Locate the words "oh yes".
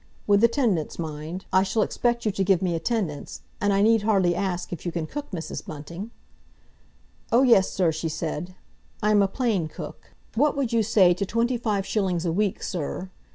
7.31-7.69